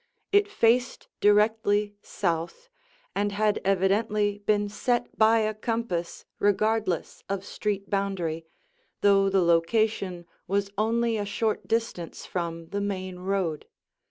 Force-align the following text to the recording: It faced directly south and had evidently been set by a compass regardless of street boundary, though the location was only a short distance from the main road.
It 0.31 0.47
faced 0.47 1.09
directly 1.19 1.93
south 2.01 2.69
and 3.13 3.31
had 3.33 3.61
evidently 3.63 4.39
been 4.39 4.67
set 4.67 5.15
by 5.15 5.41
a 5.41 5.53
compass 5.53 6.25
regardless 6.39 7.23
of 7.29 7.45
street 7.45 7.87
boundary, 7.87 8.47
though 9.01 9.29
the 9.29 9.43
location 9.43 10.25
was 10.47 10.71
only 10.75 11.17
a 11.17 11.25
short 11.25 11.67
distance 11.67 12.25
from 12.25 12.69
the 12.69 12.81
main 12.81 13.19
road. 13.19 13.67